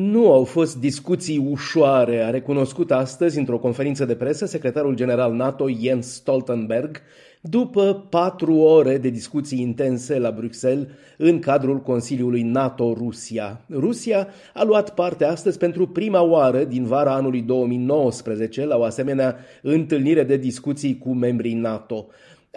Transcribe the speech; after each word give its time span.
Nu 0.00 0.32
au 0.32 0.44
fost 0.44 0.76
discuții 0.76 1.46
ușoare, 1.50 2.22
a 2.22 2.30
recunoscut 2.30 2.90
astăzi 2.90 3.38
într-o 3.38 3.58
conferință 3.58 4.04
de 4.04 4.14
presă 4.14 4.46
secretarul 4.46 4.94
general 4.94 5.32
NATO 5.32 5.68
Jens 5.68 6.12
Stoltenberg, 6.12 7.00
după 7.40 8.06
patru 8.10 8.54
ore 8.54 8.98
de 8.98 9.08
discuții 9.08 9.60
intense 9.60 10.18
la 10.18 10.30
Bruxelles 10.30 10.86
în 11.16 11.38
cadrul 11.38 11.80
Consiliului 11.80 12.42
NATO-Rusia. 12.42 13.60
Rusia 13.70 14.28
a 14.54 14.64
luat 14.64 14.94
parte 14.94 15.24
astăzi 15.24 15.58
pentru 15.58 15.86
prima 15.86 16.22
oară 16.22 16.64
din 16.64 16.84
vara 16.84 17.14
anului 17.14 17.40
2019 17.40 18.64
la 18.64 18.76
o 18.76 18.82
asemenea 18.82 19.36
întâlnire 19.62 20.22
de 20.22 20.36
discuții 20.36 20.98
cu 20.98 21.12
membrii 21.14 21.54
NATO. 21.54 22.06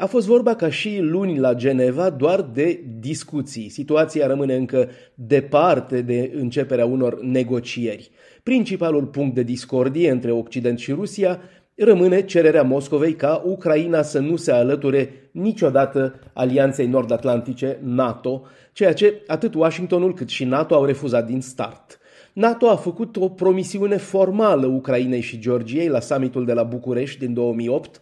A 0.02 0.06
fost 0.06 0.28
vorba 0.28 0.56
ca 0.56 0.70
și 0.70 1.00
luni 1.02 1.38
la 1.38 1.54
Geneva 1.54 2.10
doar 2.10 2.42
de 2.42 2.84
discuții. 3.00 3.70
Situația 3.70 4.28
rămâne 4.28 4.56
încă 4.56 4.90
departe 5.14 6.02
de 6.02 6.32
începerea 6.36 6.86
unor 6.86 7.22
negocieri. 7.22 8.12
Principalul 8.44 9.06
punct 9.06 9.36
de 9.36 9.44
discordie 9.44 10.12
între 10.12 10.32
Occident 10.32 10.80
și 10.80 10.92
Rusia 10.92 11.42
rămâne 11.76 12.22
cererea 12.22 12.64
Moscovei 12.64 13.14
ca 13.14 13.42
Ucraina 13.46 14.02
să 14.02 14.20
nu 14.20 14.36
se 14.36 14.52
alăture 14.52 15.30
niciodată 15.32 16.20
Alianței 16.34 16.88
Nord-Atlantice 16.88 17.80
NATO, 17.84 18.42
ceea 18.74 18.94
ce 18.94 19.22
atât 19.28 19.54
Washingtonul 19.54 20.14
cât 20.14 20.30
și 20.30 20.44
NATO 20.44 20.76
au 20.76 20.86
refuzat 20.86 21.26
din 21.26 21.42
start. 21.42 22.00
NATO 22.34 22.70
a 22.70 22.76
făcut 22.76 23.18
o 23.18 23.30
promisiune 23.30 23.98
formală 23.98 24.66
Ucrainei 24.66 25.22
și 25.22 25.40
Georgiei 25.40 25.88
la 25.88 26.00
summitul 26.00 26.46
de 26.46 26.54
la 26.54 26.64
București 26.64 27.20
din 27.20 27.34
2008 27.34 28.00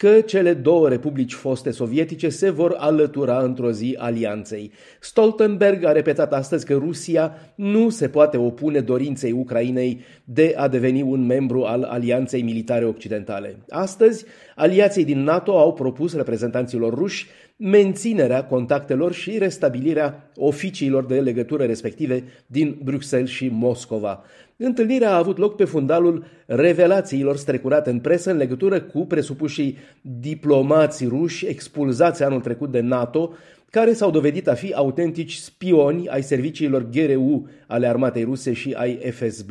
că 0.00 0.20
cele 0.20 0.54
două 0.54 0.88
republici 0.88 1.32
foste 1.32 1.70
sovietice 1.70 2.28
se 2.28 2.50
vor 2.50 2.74
alătura 2.78 3.42
într-o 3.42 3.70
zi 3.70 3.96
alianței. 3.98 4.72
Stoltenberg 5.00 5.84
a 5.84 5.92
repetat 5.92 6.32
astăzi 6.32 6.66
că 6.66 6.74
Rusia 6.74 7.52
nu 7.54 7.88
se 7.88 8.08
poate 8.08 8.36
opune 8.36 8.80
dorinței 8.80 9.32
Ucrainei 9.32 10.00
de 10.24 10.54
a 10.56 10.68
deveni 10.68 11.02
un 11.02 11.26
membru 11.26 11.62
al 11.62 11.82
alianței 11.82 12.42
militare 12.42 12.84
occidentale. 12.84 13.56
Astăzi, 13.68 14.24
aliații 14.56 15.04
din 15.04 15.22
NATO 15.22 15.58
au 15.58 15.72
propus 15.72 16.14
reprezentanților 16.14 16.94
ruși 16.94 17.26
menținerea 17.62 18.44
contactelor 18.44 19.12
și 19.12 19.38
restabilirea 19.38 20.30
oficiilor 20.36 21.04
de 21.04 21.20
legătură 21.20 21.64
respective 21.64 22.24
din 22.46 22.78
Bruxelles 22.84 23.30
și 23.30 23.48
Moscova. 23.52 24.24
Întâlnirea 24.56 25.10
a 25.10 25.16
avut 25.16 25.38
loc 25.38 25.56
pe 25.56 25.64
fundalul 25.64 26.24
revelațiilor 26.46 27.36
strecurate 27.36 27.90
în 27.90 27.98
presă 27.98 28.30
în 28.30 28.36
legătură 28.36 28.80
cu 28.80 29.06
presupușii 29.06 29.76
diplomații 30.00 31.06
ruși 31.06 31.46
expulzați 31.46 32.22
anul 32.22 32.40
trecut 32.40 32.70
de 32.70 32.80
NATO, 32.80 33.32
care 33.70 33.92
s-au 33.92 34.10
dovedit 34.10 34.48
a 34.48 34.54
fi 34.54 34.72
autentici 34.72 35.34
spioni 35.34 36.08
ai 36.08 36.22
serviciilor 36.22 36.88
GRU 36.90 37.48
ale 37.66 37.86
armatei 37.86 38.24
ruse 38.24 38.52
și 38.52 38.72
ai 38.72 38.96
FSB. 38.96 39.50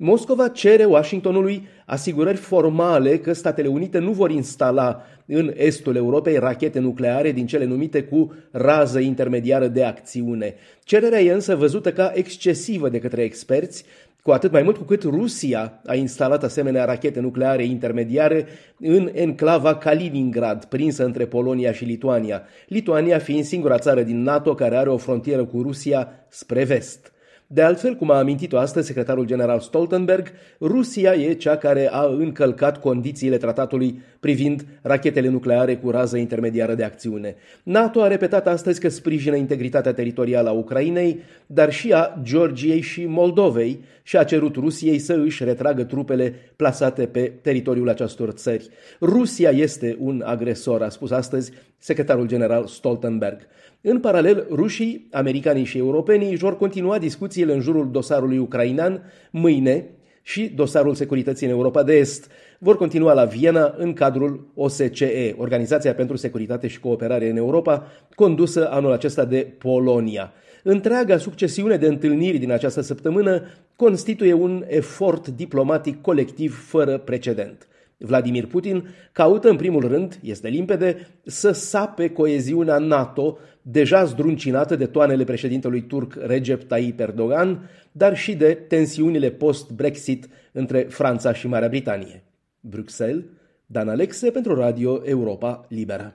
Moscova 0.00 0.48
cere 0.48 0.84
Washingtonului 0.84 1.68
asigurări 1.86 2.36
formale 2.36 3.18
că 3.18 3.32
Statele 3.32 3.68
Unite 3.68 3.98
nu 3.98 4.12
vor 4.12 4.30
instala 4.30 5.02
în 5.26 5.52
estul 5.56 5.96
Europei 5.96 6.36
rachete 6.36 6.78
nucleare 6.78 7.32
din 7.32 7.46
cele 7.46 7.64
numite 7.64 8.02
cu 8.02 8.34
rază 8.50 8.98
intermediară 8.98 9.66
de 9.66 9.84
acțiune. 9.84 10.54
Cererea 10.84 11.20
e 11.20 11.32
însă 11.32 11.56
văzută 11.56 11.92
ca 11.92 12.12
excesivă 12.14 12.88
de 12.88 12.98
către 12.98 13.22
experți, 13.22 13.84
cu 14.22 14.30
atât 14.30 14.52
mai 14.52 14.62
mult 14.62 14.76
cu 14.76 14.82
cât 14.82 15.02
Rusia 15.02 15.80
a 15.86 15.94
instalat 15.94 16.44
asemenea 16.44 16.84
rachete 16.84 17.20
nucleare 17.20 17.64
intermediare 17.64 18.46
în 18.80 19.10
enclava 19.12 19.76
Kaliningrad, 19.76 20.64
prinsă 20.64 21.04
între 21.04 21.26
Polonia 21.26 21.72
și 21.72 21.84
Lituania, 21.84 22.42
Lituania 22.66 23.18
fiind 23.18 23.44
singura 23.44 23.78
țară 23.78 24.02
din 24.02 24.22
NATO 24.22 24.54
care 24.54 24.76
are 24.76 24.88
o 24.88 24.96
frontieră 24.96 25.44
cu 25.44 25.62
Rusia 25.62 26.08
spre 26.28 26.64
vest. 26.64 27.12
De 27.50 27.62
altfel, 27.62 27.94
cum 27.94 28.10
a 28.10 28.18
amintit-o 28.18 28.58
astăzi 28.58 28.86
secretarul 28.86 29.24
general 29.24 29.60
Stoltenberg, 29.60 30.32
Rusia 30.60 31.14
e 31.14 31.32
cea 31.32 31.56
care 31.56 31.88
a 31.92 32.04
încălcat 32.04 32.80
condițiile 32.80 33.36
tratatului 33.36 34.02
privind 34.20 34.66
rachetele 34.82 35.28
nucleare 35.28 35.76
cu 35.76 35.90
rază 35.90 36.16
intermediară 36.16 36.74
de 36.74 36.84
acțiune. 36.84 37.36
NATO 37.62 38.02
a 38.02 38.06
repetat 38.06 38.46
astăzi 38.46 38.80
că 38.80 38.88
sprijină 38.88 39.36
integritatea 39.36 39.92
teritorială 39.92 40.48
a 40.48 40.52
Ucrainei, 40.52 41.20
dar 41.46 41.72
și 41.72 41.92
a 41.92 42.20
Georgiei 42.22 42.80
și 42.80 43.04
Moldovei 43.06 43.80
și 44.02 44.16
a 44.16 44.24
cerut 44.24 44.54
Rusiei 44.54 44.98
să 44.98 45.12
își 45.12 45.44
retragă 45.44 45.84
trupele 45.84 46.34
plasate 46.56 47.06
pe 47.06 47.32
teritoriul 47.42 47.88
acestor 47.88 48.30
țări. 48.30 48.68
Rusia 49.00 49.50
este 49.50 49.96
un 50.00 50.22
agresor, 50.26 50.82
a 50.82 50.88
spus 50.88 51.10
astăzi 51.10 51.52
secretarul 51.78 52.26
general 52.26 52.66
Stoltenberg. 52.66 53.40
În 53.80 54.00
paralel, 54.00 54.46
rușii, 54.50 55.08
americanii 55.10 55.64
și 55.64 55.78
europenii 55.78 56.30
își 56.30 56.42
vor 56.42 56.56
continua 56.56 56.98
discuțiile 56.98 57.52
în 57.52 57.60
jurul 57.60 57.90
dosarului 57.90 58.38
ucrainean 58.38 59.02
mâine 59.30 59.86
și 60.22 60.48
dosarul 60.48 60.94
securității 60.94 61.46
în 61.46 61.52
Europa 61.52 61.82
de 61.82 61.96
Est 61.96 62.30
vor 62.58 62.76
continua 62.76 63.12
la 63.12 63.24
Viena 63.24 63.74
în 63.76 63.92
cadrul 63.92 64.50
OSCE, 64.54 65.34
Organizația 65.38 65.94
pentru 65.94 66.16
Securitate 66.16 66.66
și 66.66 66.80
Cooperare 66.80 67.28
în 67.30 67.36
Europa, 67.36 67.86
condusă 68.14 68.70
anul 68.70 68.92
acesta 68.92 69.24
de 69.24 69.54
Polonia. 69.58 70.32
Întreaga 70.62 71.18
succesiune 71.18 71.76
de 71.76 71.86
întâlniri 71.86 72.38
din 72.38 72.52
această 72.52 72.80
săptămână 72.80 73.42
constituie 73.76 74.32
un 74.32 74.64
efort 74.66 75.28
diplomatic 75.28 76.00
colectiv 76.00 76.66
fără 76.66 76.98
precedent. 76.98 77.68
Vladimir 77.98 78.46
Putin 78.46 78.88
caută 79.12 79.48
în 79.48 79.56
primul 79.56 79.88
rând, 79.88 80.18
este 80.22 80.48
limpede, 80.48 81.06
să 81.24 81.50
sape 81.50 82.10
coeziunea 82.10 82.78
NATO, 82.78 83.38
deja 83.62 84.04
zdruncinată 84.04 84.76
de 84.76 84.86
toanele 84.86 85.24
președintelui 85.24 85.82
turc 85.82 86.14
Recep 86.14 86.62
Tayyip 86.62 87.00
Erdogan, 87.00 87.70
dar 87.92 88.16
și 88.16 88.36
de 88.36 88.54
tensiunile 88.54 89.30
post-Brexit 89.30 90.28
între 90.52 90.80
Franța 90.80 91.32
și 91.32 91.46
Marea 91.46 91.68
Britanie. 91.68 92.22
Bruxelles, 92.60 93.24
Dan 93.66 93.88
Alexe 93.88 94.30
pentru 94.30 94.54
Radio 94.54 95.02
Europa 95.04 95.66
Liberă. 95.68 96.14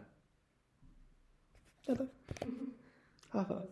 Da, 1.85 1.93
da. 1.93 2.05
Aha. 3.29 3.65